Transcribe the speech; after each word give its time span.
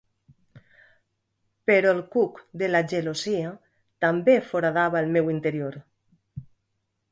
Però 1.71 1.91
el 1.97 1.99
cuc 2.15 2.39
de 2.63 2.71
la 2.71 2.81
gelosia 2.95 3.53
també 4.07 4.37
foradava 4.49 5.03
el 5.05 5.15
meu 5.19 5.33
interior... 5.37 5.81